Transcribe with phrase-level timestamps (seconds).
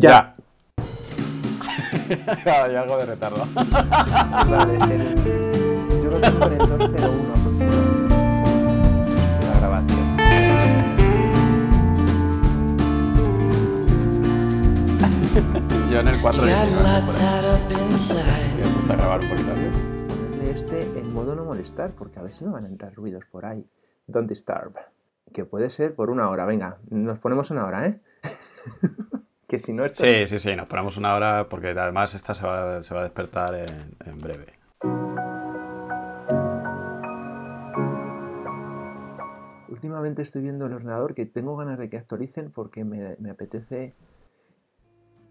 [0.00, 0.34] Ya.
[2.46, 3.44] Hay algo de retardo.
[3.54, 5.14] Vale, el-
[6.02, 8.14] yo lo tengo en el 201 aproximadamente.
[9.46, 10.00] La grabación.
[15.90, 18.56] Yo en el 4 Got ya locked up inside.
[18.62, 19.78] me gusta grabar un poquito antes.
[19.78, 23.24] Ponerle este en modo no molestar, porque a ver si me van a entrar ruidos
[23.30, 23.64] por ahí.
[24.06, 24.74] Don't disturb.
[25.32, 26.44] Que puede ser por una hora.
[26.44, 28.00] Venga, nos ponemos una hora, ¿eh?
[29.50, 30.04] que si no esto...
[30.04, 33.02] Sí, sí, sí, nos ponemos una hora porque además esta se va, se va a
[33.02, 34.46] despertar en, en breve.
[39.68, 43.92] Últimamente estoy viendo el ordenador que tengo ganas de que actualicen porque me, me apetece.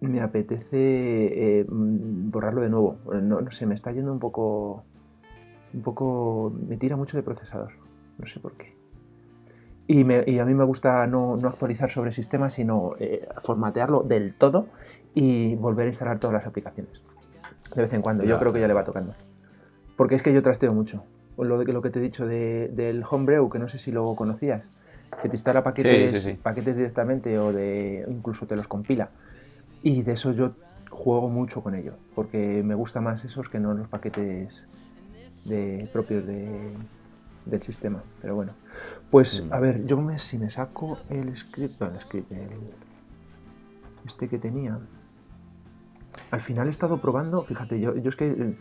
[0.01, 2.97] Me apetece eh, mm, borrarlo de nuevo.
[3.05, 4.83] No, no sé, me está yendo un poco.
[5.73, 6.53] Un poco.
[6.67, 7.71] Me tira mucho de procesador.
[8.17, 8.78] No sé por qué.
[9.91, 14.03] Y, me- y a mí me gusta no, no actualizar sobre sistemas, sino eh, formatearlo
[14.03, 14.67] del todo
[15.15, 17.01] y volver a instalar todas las aplicaciones.
[17.73, 18.23] De vez en cuando.
[18.23, 19.15] Yo creo que ya le va tocando.
[19.95, 21.03] Porque es que yo trasteo mucho.
[21.39, 24.69] Lo, lo que te he dicho de- del Homebrew, que no sé si lo conocías,
[25.23, 26.39] que te instala paquetes, Sí, sí, sí.
[26.43, 29.09] paquetes directamente o de incluso te los compila.
[29.81, 30.51] Y de eso yo
[30.91, 34.67] juego mucho con ello, porque me gusta más esos que no los paquetes
[35.45, 36.77] de, propios de-
[37.49, 38.01] del sistema.
[38.21, 38.53] Pero bueno,
[39.11, 42.49] pues a ver, yo me, si me saco el script, no, el script, el-
[44.05, 44.79] este que tenía,
[46.31, 48.57] al final he estado probando, fíjate, yo, yo es que eh,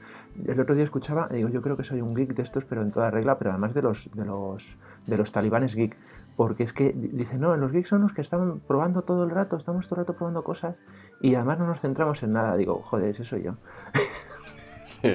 [0.46, 2.90] el otro día escuchaba, digo, yo creo que soy un geek de estos, pero en
[2.90, 5.96] toda regla, pero además de los, de los, de los talibanes geek,
[6.36, 9.30] porque es que di- dicen, no, los geeks son los que están probando todo el
[9.30, 10.76] rato, estamos todo el rato probando cosas
[11.20, 12.56] y además no nos centramos en nada.
[12.56, 13.54] Digo, joder, ese soy yo.
[14.84, 15.08] Sí,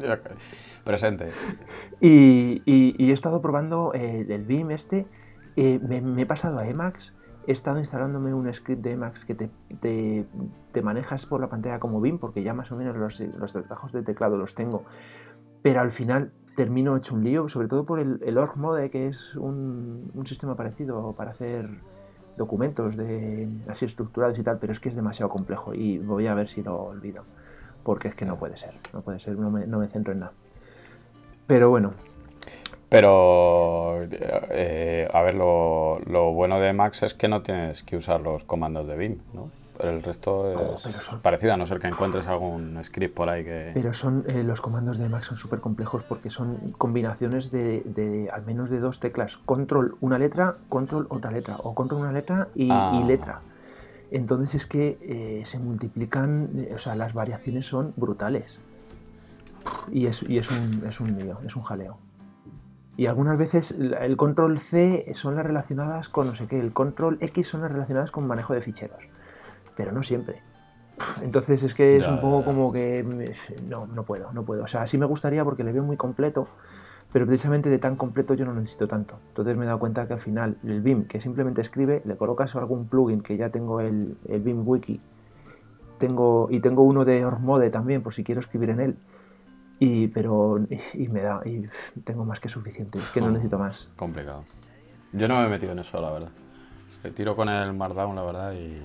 [0.00, 0.16] yo-
[0.86, 1.30] presente.
[2.00, 5.06] Y, y- y he estado probando el, el Beam este,
[5.56, 7.14] eh, me, me he pasado a Emacs,
[7.46, 10.26] he estado instalándome un script de Emacs que te, te-
[10.72, 13.92] te manejas por la pantalla como Beam, porque ya más o menos los, los trabajos
[13.92, 14.84] de teclado los tengo,
[15.62, 19.08] pero al final termino hecho un lío, sobre todo por el, el org mode, que
[19.08, 21.68] es un, un sistema parecido para hacer
[22.36, 26.34] documentos de así estructurados y tal, pero es que es demasiado complejo y voy a
[26.34, 27.24] ver si lo olvido,
[27.82, 30.20] porque es que no puede ser, no puede ser, no me, no me centro en
[30.20, 30.32] nada.
[31.46, 31.92] Pero bueno,
[32.88, 38.20] Pero, eh, a ver, lo, lo bueno de Max es que no tienes que usar
[38.20, 39.50] los comandos de Vim, ¿no?
[39.80, 43.28] El resto es Oh, pero son- parecido, a no ser que encuentres algún script por
[43.28, 43.72] ahí que...
[43.74, 48.30] Pero son eh, los comandos de Mac son súper complejos porque son combinaciones de, de
[48.32, 49.36] al menos de dos teclas.
[49.36, 51.56] Control una letra, control otra letra.
[51.62, 52.98] O control una letra y, Ah.
[53.02, 53.40] y letra.
[54.10, 58.60] Entonces es que eh, se multiplican, eh, o sea, las variaciones son brutales.
[59.90, 61.98] Y es, y es un, es un lío, es un jaleo.
[62.96, 67.18] Y algunas veces el control C son las relacionadas con no sé qué, el control
[67.20, 69.08] X son las relacionadas con manejo de ficheros.
[69.76, 70.42] Pero no siempre.
[71.20, 73.04] Entonces es que es un poco como que
[73.68, 74.64] no, no puedo, no puedo.
[74.64, 76.48] O sea, sí me gustaría porque le veo muy completo,
[77.12, 79.18] pero precisamente de tan completo yo no necesito tanto.
[79.28, 82.56] Entonces me he dado cuenta que al final el BIM que simplemente escribe, le colocas
[82.56, 85.02] algún plugin que ya tengo el, el BIM Wiki,
[85.98, 88.96] tengo, y tengo uno de Ormode también por si quiero escribir en él.
[89.78, 91.68] Y, pero, y, y me da, y
[92.04, 93.92] tengo más que suficiente, es que no necesito más.
[93.96, 94.44] Complicado.
[95.12, 96.30] Yo no me he metido en eso, la verdad.
[97.04, 98.80] Le tiro con el Markdown, la verdad, y,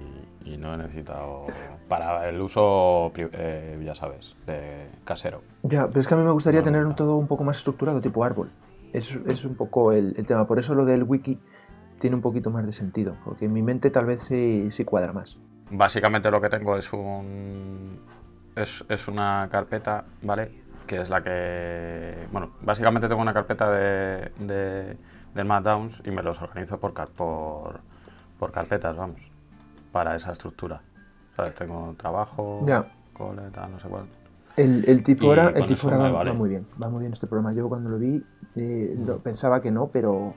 [0.45, 1.45] y no he necesitado...
[1.87, 5.41] Para el uso, eh, ya sabes, de casero.
[5.63, 7.99] Ya, pero es que a mí me gustaría No, tener todo un poco más estructurado,
[7.99, 8.49] tipo árbol.
[8.93, 10.47] Es, es un poco el, el tema.
[10.47, 11.37] Por eso lo del wiki
[11.99, 15.11] tiene un poquito más de sentido, porque en mi mente tal vez sí, sí cuadra
[15.11, 15.37] más.
[15.69, 17.99] Básicamente lo que tengo es un...
[18.55, 20.60] Es, es una carpeta, ¿vale?
[20.91, 22.27] Que es la que...
[22.33, 24.97] Bueno, básicamente tengo una carpeta de, de,
[25.33, 25.47] del
[26.03, 27.79] y me los organizo por, car- por,
[28.37, 29.21] por carpetas, vamos,
[29.93, 30.81] para esa estructura.
[31.37, 31.55] ¿Sabes?
[31.55, 32.91] Tengo trabajo, Ya.
[33.13, 34.03] cole, tal, no sé cuál.
[34.57, 36.31] El, el Tifora, el Tifora va, vale.
[36.31, 37.53] va muy bien, va muy bien este programa.
[37.53, 38.21] Yo cuando lo vi
[38.57, 39.21] eh, lo- Mm.
[39.21, 40.33] pensaba que no, pero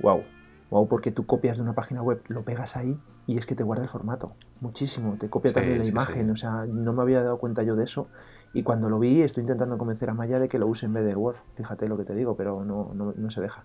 [0.00, 0.24] wow,
[0.70, 3.62] wow, porque tú copias de una página web, lo pegas ahí y es que te
[3.64, 6.30] guarda el formato, muchísimo, te copia Sí, también la sí, imagen, sí.
[6.30, 8.08] o sea, no me había dado cuenta yo de eso
[8.52, 11.04] y cuando lo vi estoy intentando convencer a Maya de que lo use en vez
[11.04, 13.64] de Word, fíjate lo que te digo, pero no, no, no se deja.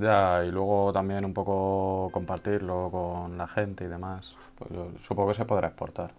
[0.00, 4.34] Ya, y luego también un poco compartirlo con la gente y demás.
[4.56, 6.12] Pues yo supongo que se podrá exportar,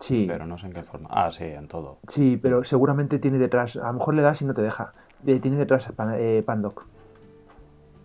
[0.00, 1.08] Sí, pero no sé en qué forma.
[1.12, 1.98] Ah, sí, en todo.
[2.08, 4.94] sí, pero seguramente tiene detrás, a lo mejor le das y no te deja,
[5.26, 6.86] Eh, tiene detrás Pan- eh, Pandoc.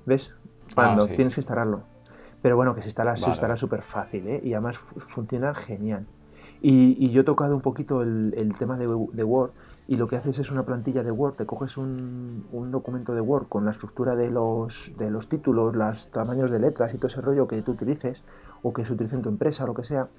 [0.05, 0.33] ¿Ves?
[0.75, 1.15] Pandoc, Ah, sí.
[1.15, 1.88] tienes que instalarlo.
[2.41, 3.31] Pero bueno, que se instala, se Vale.
[3.31, 4.39] instala súper fácil, ¿eh?
[4.43, 6.07] Y además fu- funciona genial.
[6.61, 9.51] Y, y yo he tocado un poquito el, el tema de, de Word
[9.87, 13.21] y lo que haces es una plantilla de Word, te coges un, un documento de
[13.21, 17.07] Word con la estructura de los, de los títulos, los tamaños de letras y todo
[17.07, 18.23] ese rollo que tú utilices
[18.61, 20.09] o que se utilice en tu empresa o lo que sea,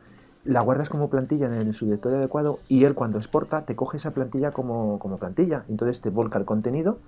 [0.45, 4.13] la guardas como plantilla en el subdirectorio adecuado y él cuando exporta te coge esa
[4.13, 5.65] plantilla como, como plantilla.
[5.69, 6.99] Entonces te volca el contenido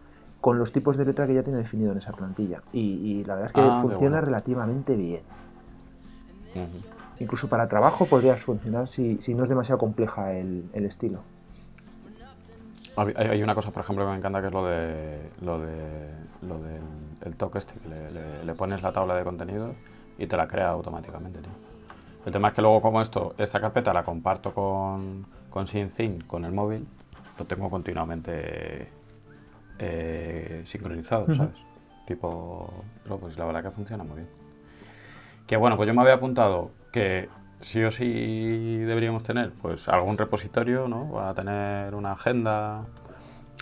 [0.42, 2.60] con los tipos de letra que ya tiene definido en esa plantilla.
[2.74, 4.26] Y, y la verdad es que Ah, funciona bueno.
[4.26, 5.22] relativamente bien.
[7.20, 11.20] Incluso para trabajo podrías funcionar si, si no es demasiado compleja el, el estilo.
[12.96, 16.10] Hay, una cosa, por ejemplo, que me encanta que es lo de lo de
[16.42, 16.82] lo del
[17.24, 19.72] el toque este, que le, le- le pones la tabla de contenido
[20.18, 21.52] y te la crea automáticamente, tío.
[22.26, 26.44] El tema es que luego como esto, esta carpeta la comparto con, con SyncThing, con
[26.44, 26.86] el móvil,
[27.38, 28.88] lo tengo continuamente
[29.78, 31.34] eh, sincronizado, Ujú.
[31.34, 31.56] ¿sabes?
[32.06, 34.28] Tipo, no, pues la verdad que funciona muy bien.
[35.46, 37.28] Que bueno, pues yo me había apuntado que
[37.60, 41.10] sí o sí deberíamos tener pues algún repositorio, ¿no?
[41.12, 42.84] Para tener una agenda,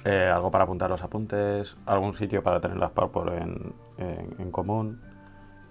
[0.04, 4.50] eh, algo para apuntar los apuntes, algún sitio para tener las PowerPoint en, en- en
[4.50, 5.00] común,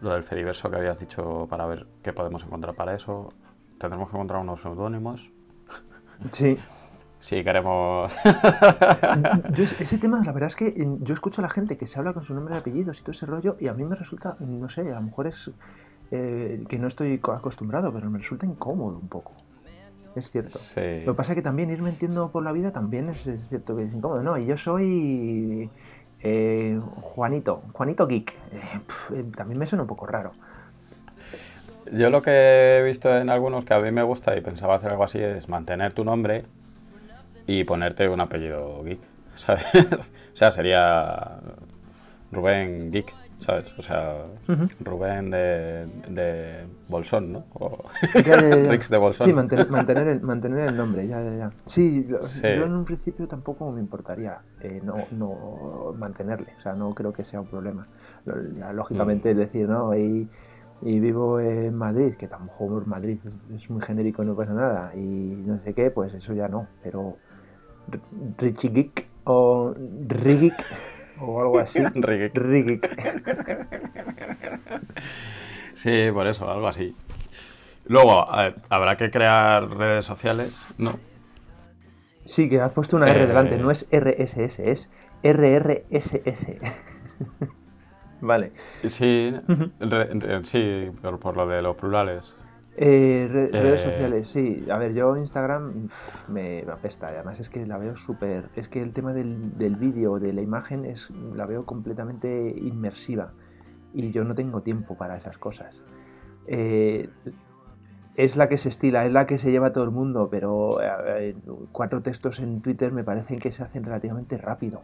[0.01, 3.30] lo del Fediverso que habías dicho para ver qué podemos encontrar para eso.
[3.80, 5.30] Tendremos que encontrar unos seudónimos
[6.31, 6.57] Sí.
[7.19, 8.12] Si queremos...
[9.54, 12.00] Yo es- ese tema, la verdad es que yo escucho a la gente que se
[12.00, 14.36] habla con su nombre y apellidos y todo ese rollo y a mí me resulta,
[14.39, 15.51] no sé, a lo mejor es
[16.12, 19.33] eh, que no estoy co- acostumbrado, pero me resulta incómodo un poco.
[20.16, 20.57] Es cierto.
[20.57, 21.04] Sí.
[21.06, 23.75] Lo que pasa es que también ir mintiendo por la vida también es, es cierto
[23.75, 24.24] que es incómodo.
[24.24, 25.69] No, y yo soy
[26.21, 28.31] eh, Juanito, Juanito Geek.
[28.51, 30.31] Eh, pf, eh, también me suena un poco raro.
[31.92, 34.92] Yo lo que he visto en algunos que a mí me gusta y pensaba hacer
[34.92, 36.45] algo así es mantener tu nombre
[37.50, 39.00] y ponerte un apellido geek,
[39.34, 39.66] ¿sabes?
[39.74, 41.40] o sea, sería
[42.31, 43.66] Rubén Geek, ¿sabes?
[43.75, 44.18] O sea.
[44.80, 47.46] Rubén de, de Bolsón, ¿no?
[47.56, 48.56] O Ya, ya, ya.
[48.72, 49.25] Rix de Bolsón.
[49.25, 51.51] Sí, mantener, mantener, el, mantener el nombre, ya, ya, ya.
[51.66, 56.94] Sí, yo en un principio tampoco me importaría eh, no, no mantenerle, o sea, no
[56.94, 57.84] creo que sea un problema.
[58.74, 59.98] Lógicamente, es decir, ¿no?
[59.98, 60.30] Y,
[60.84, 65.00] y vivo en Madrid, que tampoco Madrid es, es muy genérico, no pasa nada, y
[65.00, 67.18] no sé qué, pues eso ya no, pero
[68.38, 69.74] Richie Geek o
[70.07, 70.65] Rigeek
[71.21, 71.80] o algo así.
[71.95, 72.36] Rigeek.
[72.38, 72.89] Rigeek.
[75.75, 76.95] Sí, por eso, algo así.
[77.86, 81.00] Luego, eh, habrá que crear redes sociales, ¿no?
[82.25, 84.89] Sí, que has puesto una R Eh, delante, no es RSS, es
[85.24, 86.57] RRSS.
[88.21, 88.51] vale.
[88.88, 89.33] Sí,
[89.80, 92.35] re- re- sí, por, por lo de los plurales.
[92.81, 93.92] Eh, re- redes Eh.
[93.92, 94.66] sociales, sí.
[94.72, 97.10] A ver, yo Instagram pf, me, me apesta.
[97.10, 98.50] Además es que la veo súper...
[98.56, 103.34] Es que el tema del, del vídeo, de la imagen, es la veo completamente inmersiva.
[103.94, 105.84] Y yo no tengo tiempo para esas cosas.
[106.48, 107.10] Eh,
[108.16, 111.36] es la que se estila, es la que se lleva todo el mundo, pero eh,
[111.74, 114.84] cuatro textos en Twitter me parecen que se hacen relativamente rápido.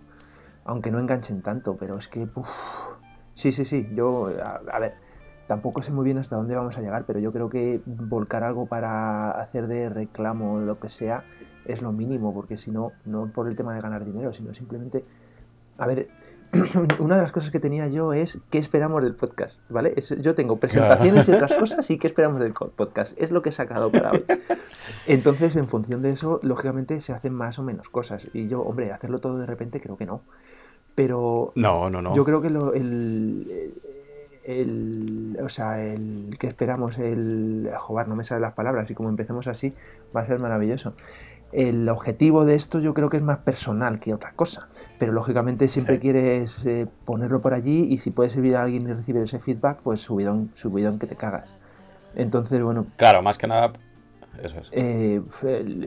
[0.66, 2.28] Aunque no enganchen tanto, pero es que...
[3.36, 3.88] sí, sí, sí.
[3.94, 4.96] Yo, a, a ver,
[5.48, 8.66] tampoco sé muy bien hasta dónde vamos a llegar, pero yo creo que volcar algo
[8.66, 11.24] para hacer de reclamo o lo que sea
[11.66, 15.04] es lo mínimo, porque si no, no por el tema de ganar dinero, sino simplemente...
[15.78, 16.08] A ver,
[17.00, 19.94] una de las cosas que tenía yo es qué esperamos del podcast, ¿vale?
[19.98, 23.14] Es- yo tengo presentaciones y otras cosas y qué esperamos del podcast.
[23.20, 24.24] Es lo que he sacado para hoy.
[25.08, 28.28] Entonces, en función de eso, lógicamente se hacen más o menos cosas.
[28.34, 30.22] Y yo, hombre, hacerlo todo de repente creo que no.
[30.94, 32.16] Pero No, no, no.
[32.16, 33.74] yo creo que lo- el,
[34.46, 39.10] el- o sea, el que esperamos, el joder, no me salen las palabras y como
[39.10, 39.74] empecemos así
[40.16, 40.94] va a ser maravilloso.
[41.52, 44.68] El objetivo de esto yo creo que es más personal que otra cosa,
[45.00, 46.02] pero lógicamente siempre Sí.
[46.02, 49.80] quieres eh, ponerlo por allí y si puede servir a alguien y recibir ese feedback,
[49.82, 51.56] pues subidón, subidón que te cagas.
[52.16, 53.74] Entonces, bueno, Claro, más que nada,
[54.44, 54.70] eso es.
[54.72, 55.22] eh,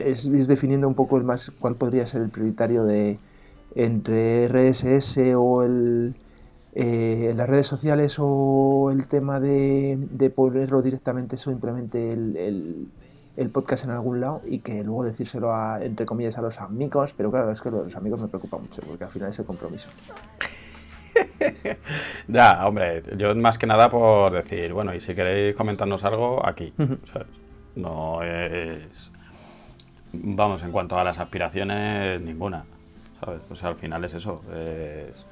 [0.03, 3.19] es, es definiendo un poco el más cuál podría ser el prioritario de
[3.75, 6.15] entre RSS o el
[6.73, 12.87] eh, las redes sociales o el tema de, de ponerlo directamente simplemente el, el,
[13.37, 17.13] el podcast en algún lado y que luego decírselo a, entre comillas a los amigos,
[17.15, 19.39] pero claro, es que lo de los amigos me preocupa mucho porque al final es
[19.39, 19.89] el compromiso.
[22.27, 26.73] Ya, hombre, yo más que nada por decir, bueno, y si queréis comentarnos algo, aquí.
[27.11, 27.27] ¿sabes?
[27.75, 29.11] No es...
[30.13, 32.63] Vamos, en cuanto a las aspiraciones, ninguna,
[33.19, 33.41] ¿sabes?
[33.49, 35.25] O sea, al final es eso, es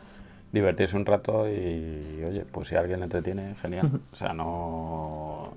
[0.57, 3.89] divertirse un rato y, oye, pues si alguien le entretiene, genial.
[4.11, 5.53] O sea, no...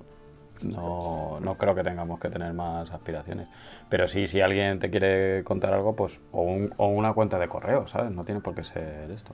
[0.63, 3.47] No, no creo que tengamos que tener más aspiraciones.
[3.89, 7.47] Pero sí, si alguien te quiere contar algo, pues, o, un- o una cuenta de
[7.47, 8.11] correo, ¿sabes?
[8.11, 9.33] No tiene por qué ser esto,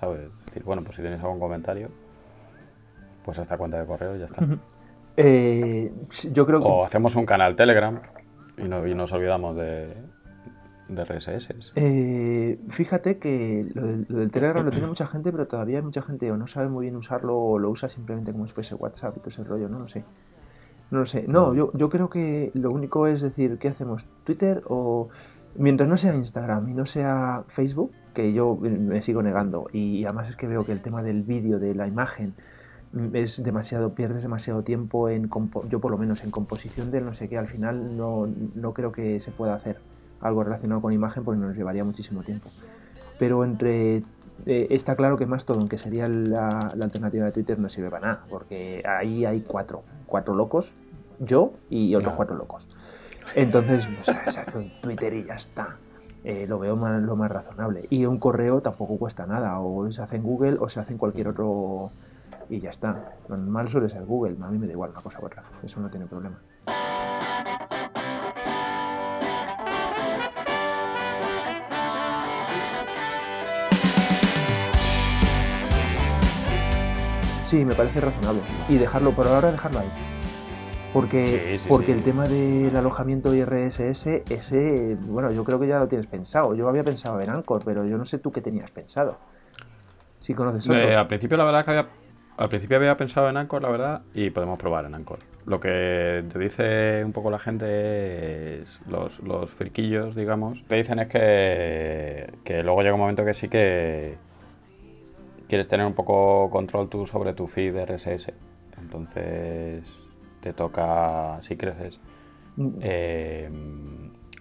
[0.00, 0.22] ¿sabes?
[0.22, 1.90] Es decir, bueno, pues si tienes algún comentario,
[3.24, 4.44] pues esta cuenta de correo y ya está.
[5.16, 5.92] Eh,
[6.32, 8.00] yo creo que O hacemos un canal Telegram
[8.58, 9.94] y, no- y nos olvidamos de,
[10.88, 11.72] de RSS.
[11.76, 15.84] Eh, fíjate que lo del, lo del Telegram lo tiene mucha gente, pero todavía hay
[15.84, 18.74] mucha gente o no sabe muy bien usarlo o lo usa simplemente como si fuese
[18.74, 20.04] WhatsApp y todo ese rollo, no lo sé.
[20.90, 21.24] No lo sé.
[21.26, 24.04] No, yo, yo creo que lo único es decir, ¿qué hacemos?
[24.24, 25.08] ¿Twitter o...?
[25.56, 30.28] Mientras no sea Instagram y no sea Facebook, que yo me sigo negando, y además
[30.28, 32.34] es que veo que el tema del vídeo, de la imagen,
[32.92, 35.30] mm, es demasiado, pierdes demasiado tiempo en,
[35.68, 38.26] yo por lo menos en composición del no sé qué, al final no,
[38.56, 39.78] no creo que se pueda hacer
[40.24, 42.50] algo relacionado con imagen porque nos llevaría muchísimo tiempo.
[43.18, 43.98] Pero entre,
[44.46, 48.06] eh, está claro que Mastodon, que sería la, la alternativa de Twitter, no sirve para
[48.08, 50.74] nada, porque ahí hay cuatro, cuatro locos,
[51.20, 52.16] yo y otros Ya.
[52.16, 52.66] cuatro locos.
[53.36, 55.76] Entonces, pues, se hace un Twitter y ya está.
[56.24, 57.86] Eh, lo veo más, lo más razonable.
[57.90, 59.60] Y un correo tampoco cuesta nada.
[59.60, 61.90] O se hace en Google o se hace en cualquier otro.
[62.48, 63.12] Y ya está.
[63.28, 64.36] Lo normal suele ser Google.
[64.42, 65.42] A mí me da igual una cosa u otra.
[65.62, 66.38] Eso no tiene problema.
[77.54, 78.40] Sí, me parece razonable.
[78.68, 79.86] Y dejarlo, por ahora dejarlo ahí.
[80.92, 81.92] Porque, Sí, sí, porque sí.
[81.92, 86.56] el tema del alojamiento y RSS, ese, bueno, yo creo que ya lo tienes pensado.
[86.56, 89.18] Yo había pensado en Anchor, pero yo no sé tú qué tenías pensado.
[90.18, 90.80] Si conoces otro.
[90.80, 91.86] Eh, al principio, la verdad que había,
[92.38, 95.20] al principio había pensado en Anchor, la verdad, y podemos probar en Anchor.
[95.46, 100.98] Lo que te dice un poco la gente es los, los friquillos, digamos, te dicen
[100.98, 104.16] es que, que luego llega un momento que sí que
[105.48, 108.32] quieres tener un poco control tú sobre tu feed RSS.
[108.78, 109.84] Entonces
[110.40, 111.98] te toca, si creces,
[112.56, 113.50] Mm, eh,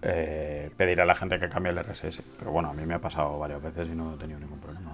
[0.04, 2.22] eh, pedir a la gente que cambie el RSS.
[2.38, 4.93] Pero bueno, a mí me ha pasado varias veces y no he tenido ningún problema.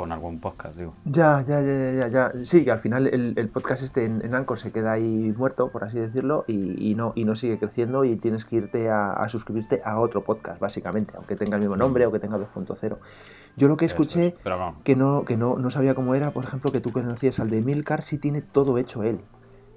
[0.00, 0.94] Con algún podcast, digo.
[1.04, 2.32] Ya, ya, ya, ya, ya, ya.
[2.42, 5.70] Sí, que al final el, el podcast este en, en Anchor se queda ahí muerto,
[5.70, 9.12] por así decirlo, y, y no, y no sigue creciendo y tienes que irte a,
[9.12, 12.96] a suscribirte a otro podcast, básicamente, aunque tenga el mismo nombre o que tenga 2.0.
[13.58, 14.34] Yo lo que escuché es.
[14.42, 17.50] Vamos, que no, que no, no sabía cómo era, por ejemplo, que tú conocías al
[17.50, 19.20] de Milcar, sí tiene todo hecho él.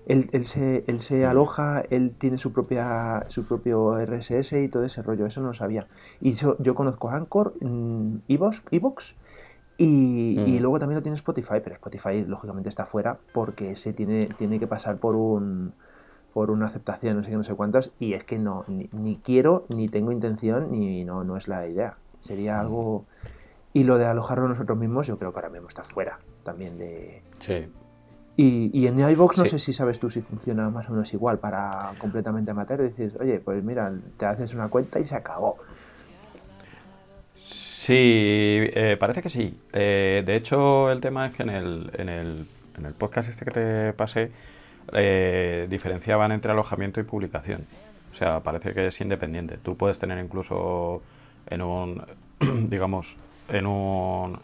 [0.05, 4.85] Él, él se, él se aloja, él tiene su propia su propio RSS y todo
[4.85, 5.81] ese rollo, eso no lo sabía.
[6.21, 9.15] Y yo, yo conozco Anchor, mm, Evox, Evox
[9.83, 14.27] y, y luego también lo tiene Spotify, pero Spotify lógicamente está fuera porque ese tiene,
[14.37, 15.73] tiene que pasar por un
[16.33, 19.17] por una aceptación, no sé qué, no sé cuántas, y es que no, ni, ni
[19.17, 21.97] quiero, ni tengo intención, ni no, no es la idea.
[22.21, 23.05] Sería algo...
[23.71, 27.21] Y lo de alojarlo nosotros mismos, yo creo que ahora mismo está fuera también de...
[27.39, 27.67] sí.
[28.35, 31.37] Y, y en iVoox no sé si sabes tú si funciona más o menos igual
[31.37, 32.81] para completamente amateur.
[32.81, 35.57] Dices, oye, pues mira, te haces una cuenta y se acabó.
[37.85, 39.59] Sí, eh, parece que sí.
[39.73, 42.47] Eh, de hecho, el tema es que en el, en el,
[42.77, 44.31] en el podcast este que te pasé,
[44.93, 47.65] eh, diferenciaban entre alojamiento y publicación.
[48.13, 49.57] O sea, parece que es independiente.
[49.57, 51.01] Tú puedes tener incluso
[51.47, 52.01] en un,
[52.69, 53.17] digamos,
[53.49, 54.39] en un,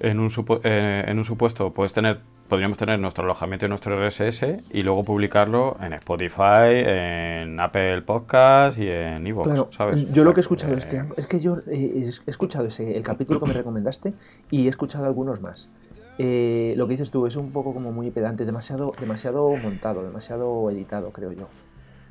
[0.00, 0.30] en un,
[0.64, 2.18] eh, en un supuesto, puedes tener,
[2.52, 4.42] podríamos tener nuestro alojamiento y nuestro RSS
[4.72, 10.12] y luego publicarlo en Spotify, en Apple Podcast y en Evox, Claro, ¿sabes?
[10.12, 12.94] yo lo que he escuchado es que, eh, es que yo eh, he escuchado ese,
[12.94, 14.12] el capítulo que me recomendaste
[14.50, 15.70] y he escuchado algunos más.
[16.18, 20.68] Eh, lo que dices tú es un poco como muy pedante, demasiado, demasiado montado, demasiado
[20.68, 21.48] editado, creo yo.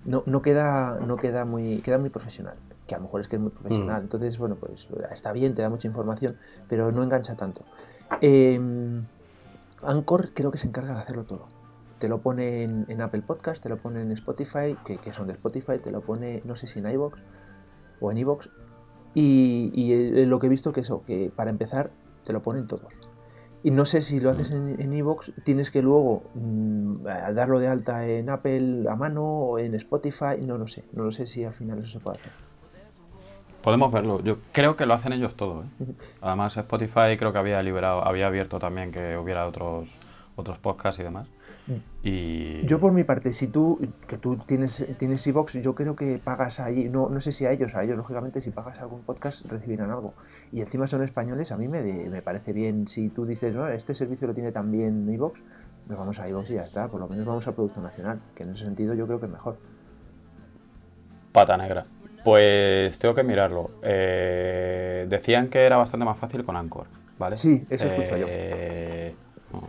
[0.05, 2.55] No, no queda, no queda muy, queda muy profesional,
[2.87, 4.01] que a lo mejor es que es muy profesional.
[4.01, 4.05] Mm.
[4.05, 7.61] Entonces, bueno, pues está bien, te da mucha información, pero no engancha tanto.
[8.21, 8.59] Eh,
[9.83, 11.47] Anchor creo que se encarga de hacerlo todo.
[11.99, 15.27] Te lo pone en, en Apple Podcast, te lo pone en Spotify, que, que son
[15.27, 17.19] de Spotify, te lo pone, no sé si en iVoox
[17.99, 18.49] o en iVoox.
[19.13, 21.91] Y, y, lo que he visto que eso, que para empezar
[22.23, 22.93] te lo ponen todos.
[23.63, 27.03] Y no sé si lo haces en, en iVoox, tienes que luego mm,
[27.35, 30.85] darlo de alta en Apple a mano o en Spotify, no lo sé.
[30.93, 32.50] No lo sé si al final eso se puede hacer.
[33.63, 34.21] Podemos verlo.
[34.23, 35.63] Yo creo que lo hacen ellos todo.
[35.63, 35.85] ¿eh?
[36.21, 39.89] Además, Spotify creo que había liberado, había abierto también que hubiera otros
[40.35, 41.27] otros podcasts y demás.
[42.03, 46.17] Y Yo por mi parte, si tú, que tú tienes, tienes iVoox, yo creo que
[46.17, 49.45] pagas ahí, no, no sé si a ellos, a ellos lógicamente si pagas algún podcast
[49.45, 50.13] recibirán algo.
[50.51, 53.67] Y encima son españoles, a mí me, de- me parece bien, si tú dices, no,
[53.67, 55.41] este servicio lo tiene también iVoox,
[55.85, 58.43] pues vamos a iVoox y ya está, por lo menos vamos a Producto Nacional, que
[58.43, 59.57] en ese sentido yo creo que es mejor.
[61.31, 61.85] pata negra.
[62.23, 63.71] Pues tengo que mirarlo.
[63.83, 66.85] Eh, decían que era bastante más fácil con Anchor,
[67.17, 67.35] ¿vale?
[67.35, 68.27] Sí, eso escucho yo.
[68.29, 69.15] Eh,
[69.51, 69.67] bueno,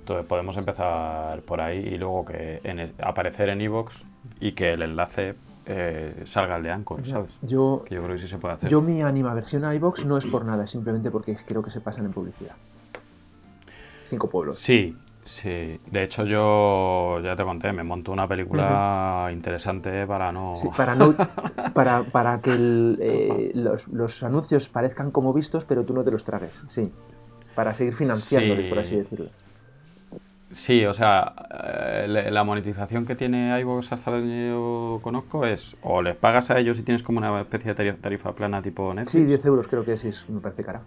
[0.00, 3.94] Entonces podemos empezar por ahí y luego que en el- aparecer en iVoox
[4.40, 5.34] y que el enlace
[5.66, 7.30] eh, salga el de Anchor, ¿sabes?
[7.42, 8.70] Yo, Que yo creo que sí se puede hacer.
[8.70, 12.06] yo mi animaversión a iVoox no es por nada, simplemente porque creo que se pasan
[12.06, 12.54] en publicidad.
[14.08, 14.58] Cinco pueblos.
[14.58, 15.80] Sí, sí.
[15.90, 20.54] De hecho, yo ya te conté, me monto una película interesante para no.
[20.56, 21.14] Sí, para, no,
[21.74, 26.10] para, para que el, eh, los, los anuncios parezcan como vistos, pero tú no te
[26.10, 26.64] los tragues.
[26.68, 26.90] Sí.
[27.54, 28.68] Para seguir financiándoles, Sí.
[28.68, 29.26] por así decirlo.
[30.52, 31.32] Sí, o sea,
[31.64, 36.58] eh, la monetización que tiene iVoox hasta donde yo conozco es o les pagas a
[36.58, 39.12] ellos y tienes como una especie de tari- tarifa plana tipo Netflix.
[39.12, 40.80] Sí, 10 euros creo que sí, es- me parece cara.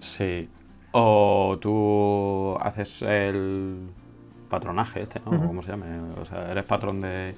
[0.00, 0.48] Sí.
[0.96, 3.88] O tú haces el
[4.48, 5.32] patronaje este, ¿no?
[5.32, 5.46] Ujú.
[5.48, 5.86] ¿Cómo se llama?
[6.20, 7.34] O sea, eres patrón de,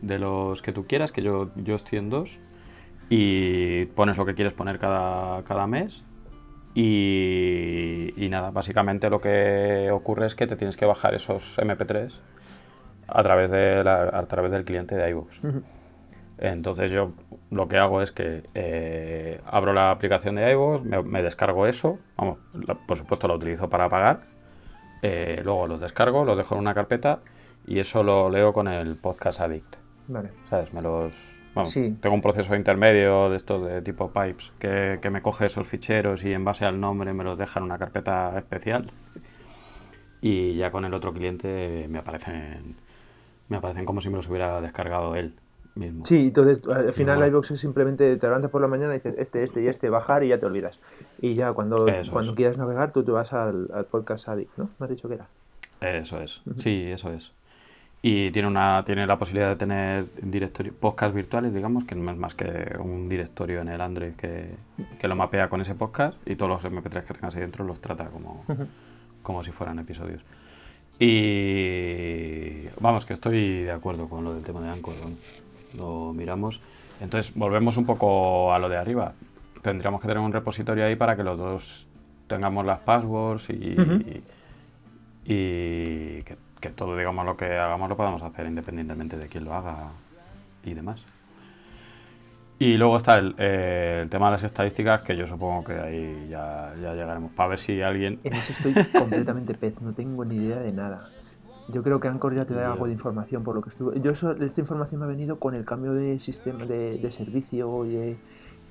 [0.00, 2.38] de los que tú quieras, que yo, yo estoy en dos,
[3.08, 6.04] y pones lo que quieres poner cada, cada mes.
[6.72, 12.12] Y, y nada, básicamente lo que ocurre es que te tienes que bajar esos MP3
[13.08, 15.40] a través, de la- a través del cliente de iVoox.
[16.42, 17.12] Entonces yo
[17.50, 21.98] lo que hago es que eh, abro la aplicación de iVoox, me, me descargo eso,
[22.16, 24.22] vamos, la- por supuesto lo utilizo para pagar,
[25.02, 27.20] eh, luego los descargo, los dejo en una carpeta
[27.66, 29.76] y eso lo leo con el Podcast Addict,
[30.08, 30.30] Vale.
[30.48, 30.72] ¿sabes?
[30.72, 31.38] Me los...
[31.66, 31.94] Sí.
[32.00, 36.24] Tengo un proceso intermedio de estos de tipo pipes que, que me coge esos ficheros
[36.24, 38.86] y en base al nombre me los deja en una carpeta especial
[40.22, 42.76] y ya con el otro cliente me aparecen,
[43.48, 45.34] me aparecen como si me los hubiera descargado él
[45.74, 46.04] mismo.
[46.04, 47.30] Sí, entonces al final Igual.
[47.30, 50.22] iVoox es simplemente te levantas por la mañana y dices este, este y este, bajar
[50.24, 50.80] y ya te olvidas.
[51.20, 52.36] Y ya cuando, Eso cuando es.
[52.36, 54.70] quieras navegar tú te vas al, al podcast Addict, ¿no?
[54.78, 55.28] Me has dicho que era.
[55.80, 57.32] Eso es, sí, eso es.
[58.02, 62.16] Y tiene una tiene la posibilidad de tener directorio, podcast virtuales, digamos, que no es
[62.16, 64.54] más que un directorio en el Android que,
[64.98, 67.80] que lo mapea con ese podcast y todos los MP3 que tengas ahí dentro los
[67.80, 68.44] trata como,
[69.22, 70.22] como si fueran episodios.
[70.98, 74.94] Y vamos, que estoy de acuerdo con lo del tema de Anchor.
[75.02, 75.18] vamos.
[75.76, 76.60] Lo miramos.
[77.00, 79.12] Entonces, volvemos un poco a lo de arriba.
[79.62, 81.86] Tendríamos que tener un repositorio ahí para que los dos
[82.26, 83.76] tengamos las passwords y,
[85.24, 89.54] y que, que todo, digamos, lo que hagamos lo podamos hacer independientemente de quién lo
[89.54, 89.88] haga
[90.64, 91.02] y demás.
[92.58, 96.28] Y luego está el, eh, el tema de las estadísticas, que yo supongo que ahí
[96.30, 98.20] ya, ya llegaremos para ver si alguien...
[98.22, 101.08] En ese estoy completamente pez, no tengo ni idea de nada.
[101.72, 104.00] Yo creo que Anchor ya te da algo de información por lo que estuve.
[104.00, 107.84] Yo eso- esta información me ha venido con el cambio de sistema de, de servicio
[107.84, 108.16] y de,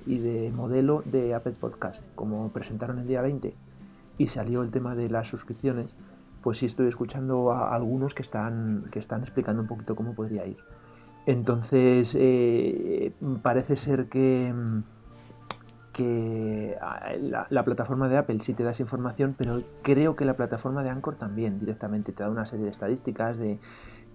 [0.06, 2.04] y de modelo de Apple Podcast.
[2.14, 3.54] Como presentaron el día 20
[4.18, 5.94] y salió el tema de las suscripciones,
[6.42, 10.46] pues sí estoy escuchando a algunos que están, que están explicando un poquito cómo podría
[10.46, 10.56] ir.
[11.26, 14.82] Entonces, eh, parece ser que, mm,
[15.92, 20.24] que ah, la, la plataforma de Apple sí te da esa información, pero creo que
[20.24, 23.58] la plataforma de Anchor también directamente te da una serie de estadísticas de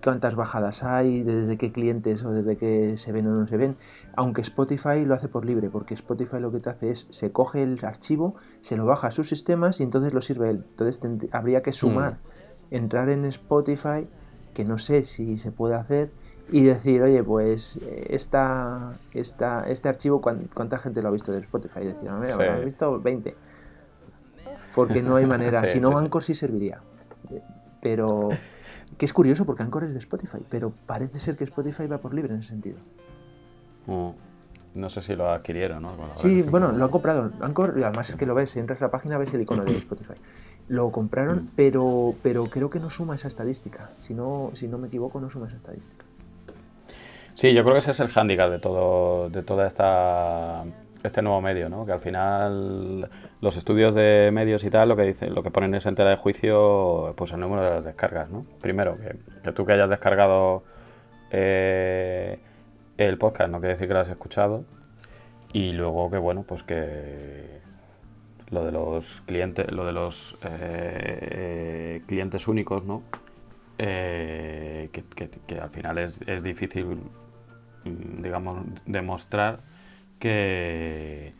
[0.03, 3.75] cuántas bajadas hay, desde qué clientes o desde qué se ven o no se ven,
[4.15, 7.63] aunque Spotify lo hace por libre, porque Spotify lo que te hace es, se coge
[7.63, 10.65] el archivo, se lo baja a sus sistemas y entonces lo sirve él.
[10.69, 12.19] Entonces habría que sumar,
[12.69, 14.07] entrar en Spotify,
[14.53, 16.11] que no sé si se puede hacer,
[16.49, 21.31] y decir, oye, pues eh, esta, esta, este archivo, ¿cuán- ¿cuánta gente lo ha visto
[21.31, 21.79] de Spotify?
[21.81, 22.43] Y decir, mira, Sí.
[22.43, 23.35] lo han visto 20.
[24.75, 25.61] Porque no hay manera.
[25.65, 25.99] Sí, si no, sí, sí.
[26.03, 26.79] Anchor sí serviría.
[27.81, 28.29] Pero,
[28.97, 32.13] que es curioso porque Anchor es de Spotify, pero parece ser que Spotify va por
[32.13, 32.77] libre en ese sentido.
[33.87, 34.09] Mm,
[34.75, 35.95] No sé si lo adquirieron, ¿no?
[36.15, 37.31] Sí, bueno, lo han comprado.
[37.41, 39.71] Anchor, además es que lo ves, si entras a la página ves el icono de
[39.77, 40.15] Spotify.
[40.67, 41.49] Lo compraron, Mm.
[41.55, 43.91] pero, pero creo que no suma esa estadística.
[43.99, 46.05] Si no, si no me equivoco, no suma esa estadística.
[47.35, 50.63] Sí, yo creo que ese es el hándicap de todo, de toda esta
[51.03, 51.85] este nuevo medio, ¿no?
[51.85, 53.09] Que al final
[53.41, 56.09] los estudios de medios y tal lo que dicen, lo que ponen es en tela
[56.11, 58.45] de juicio pues el número de las descargas, ¿no?
[58.61, 60.63] Primero, que, que tú que hayas descargado
[61.31, 62.39] eh,
[62.97, 64.63] el podcast no quiere decir que lo has escuchado.
[65.53, 67.59] Y luego que bueno, pues que
[68.51, 73.03] lo de los clientes, lo de los eh, clientes únicos, ¿no?
[73.77, 76.97] Eh, que, que- que al final es, es difícil,
[77.85, 79.59] digamos, demostrar
[80.19, 81.33] que,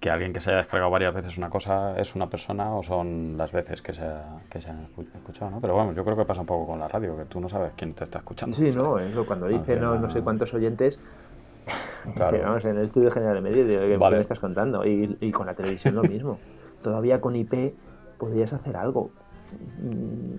[0.00, 3.36] que alguien que se haya descargado varias veces una cosa es una persona o son
[3.36, 5.60] las veces que se, ha- que se han escu- escuchado, ¿no?
[5.60, 7.72] Pero bueno, yo creo que pasa un poco con la radio, que tú no sabes
[7.76, 8.56] quién te está escuchando.
[8.56, 10.98] Sí, no, cuando dice no, no sé cuántos oyentes,
[12.16, 12.38] Claro.
[12.38, 14.14] que, vamos, en el estudio general de medios, digo, ¿qué, Vale.
[14.14, 14.84] qué me estás contando?
[14.86, 16.38] Y, y con la televisión lo mismo.
[16.82, 17.74] Todavía con IP
[18.18, 19.10] podrías hacer algo.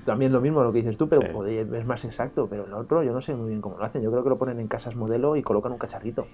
[0.06, 1.58] También lo mismo lo que dices tú, pero Sí.
[1.58, 2.48] es más exacto.
[2.50, 4.02] Pero el otro, yo no sé muy bien cómo lo hacen.
[4.02, 6.28] Yo creo que lo ponen en casas modelo y colocan un cacharrito.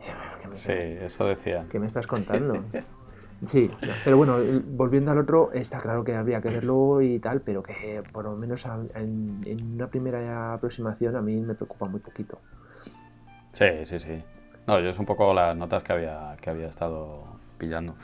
[0.42, 1.66] ¿Qué me, Sí, eso decía.
[1.70, 2.64] qué me estás contando?
[3.46, 3.70] Sí,
[4.04, 8.02] pero bueno, volviendo al otro, está claro que habría que verlo y tal, pero que
[8.10, 12.38] por lo menos en, en una primera aproximación a mí me preocupa muy poquito.
[13.52, 14.22] Sí, sí, sí.
[14.66, 17.24] No, yo es un poco las notas que había, que había estado
[17.58, 17.94] pillando.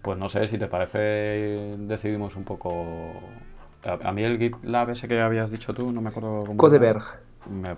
[0.00, 3.14] Pues no sé, si te parece, decidimos un poco...
[3.84, 6.56] A, a mí el GitLab ese que habías dicho tú, no me acuerdo cómo...
[6.56, 7.02] Codeberg.
[7.50, 7.76] Me, si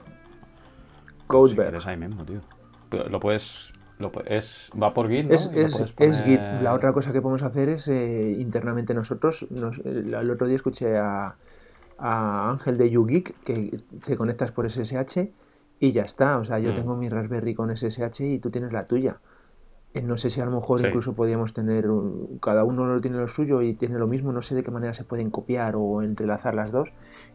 [1.26, 1.70] Codeberg.
[1.70, 2.40] quieres ahí mismo, tío.
[3.10, 3.72] Lo puedes...
[3.98, 5.34] Lo, es, va por Git, ¿no?
[5.34, 6.38] Es, es, puedes es Git.
[6.38, 9.46] poner- La otra cosa que podemos hacer es eh, internamente nosotros.
[9.50, 11.34] nos- el, el otro día escuché a,
[11.98, 15.32] a Ángel de YouGeek, que se conectas por SSH
[15.80, 16.36] y ya está.
[16.38, 16.74] O sea, yo Mm.
[16.74, 19.16] tengo mi Raspberry con SSH y tú tienes la tuya.
[19.96, 20.86] Eh, No sé si a lo mejor Sí.
[20.86, 24.42] incluso podríamos tener, un- cada uno lo tiene lo suyo y tiene lo mismo, no
[24.42, 26.92] sé de qué manera se pueden copiar o entrelazar las dos.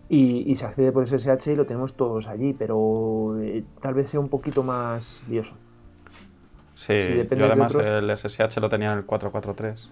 [0.10, 4.10] Y, y se accede por SSH y lo tenemos todos allí, pero eh, tal vez
[4.10, 5.56] sea un poquito más lioso.
[6.76, 9.90] Sí, dependes yo de además otros- el SSH lo tenía en el 443.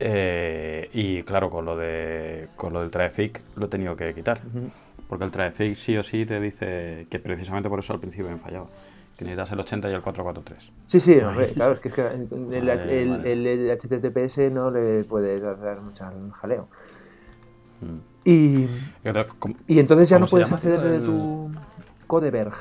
[0.00, 4.40] eh, y claro, con lo de con lo del Traffic lo he tenido que quitar.
[5.08, 8.38] Porque el Traffic sí o sí te dice que precisamente por eso al principio me
[8.38, 8.66] fallaba.
[9.16, 10.72] Que necesitas el 80 y el 443.
[10.86, 13.32] Sí, sí, hombre, claro, es que, es que el, el- Vale, el- vale.
[13.32, 16.68] el- el HTTPS no le puedes dar mucho jaleo.
[17.80, 17.98] Mm.
[18.24, 18.68] Y,
[19.04, 21.50] Entonces, ¿cómo- y entonces ya ¿Cómo no puedes acceder de el- tu
[22.06, 22.52] Codeberg.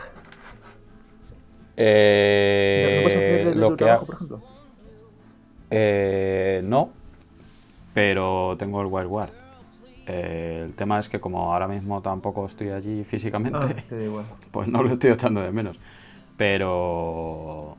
[1.78, 4.42] Eh, ¿No puedes acceder desde lo tu que trabajo, ha- por ejemplo?
[5.72, 6.90] Eh, no,
[7.94, 9.30] pero tengo el WireGuard.
[10.08, 14.04] Eh, el tema es que como ahora mismo tampoco estoy allí físicamente, Ah, te da
[14.04, 14.26] igual.
[14.52, 15.78] pues no lo estoy echando de menos.
[16.38, 17.78] Pero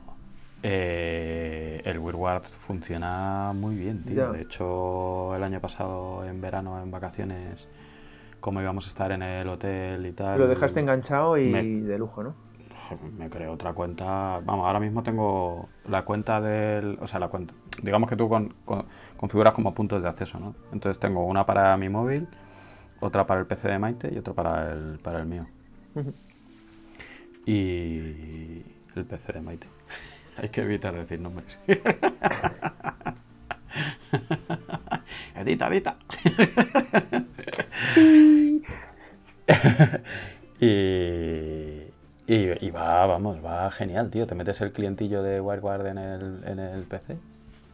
[0.63, 4.31] eh, el WireGuard funciona muy bien, tío.
[4.31, 7.67] De hecho, el año pasado en verano, en vacaciones,
[8.39, 10.39] como íbamos a estar en el hotel y tal...
[10.39, 12.33] Lo dejaste enganchado y me- de lujo, ¿no?
[13.17, 14.39] me creo otra cuenta.
[14.45, 16.97] Vamos, ahora mismo tengo la cuenta del.
[17.01, 17.53] O sea, la cuenta.
[17.81, 18.85] Digamos que tú con- con-
[19.17, 20.55] configuras como puntos de acceso, ¿no?
[20.71, 22.27] Entonces tengo una para mi móvil,
[23.01, 25.45] otra para el PC de Maite y otra para el, para el mío.
[25.95, 26.13] Ujú.
[27.47, 28.61] Y
[28.93, 29.67] el PC de Maite.
[30.37, 31.57] Hay que evitar decir nombres.
[35.35, 35.97] edita, edita.
[40.59, 40.65] y,
[42.27, 44.27] y, y va, vamos, va genial, tío.
[44.27, 47.15] Te metes el clientillo de WireGuard en el, en el PC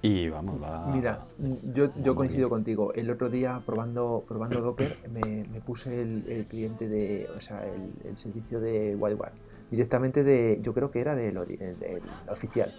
[0.03, 0.86] y vamos, va.
[0.93, 1.25] Mira,
[1.73, 2.49] yo, yo coincido bien.
[2.49, 2.93] contigo.
[2.93, 7.65] El otro día probando, probando Docker me, me puse el, el cliente de, o sea,
[7.65, 9.33] el, el servicio de WireGuard
[9.69, 12.73] directamente de, yo creo que era del, del- oficial.